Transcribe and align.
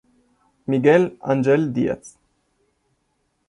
Miguel 0.65 1.15
Ángel 1.21 1.71
Díaz 1.75 2.17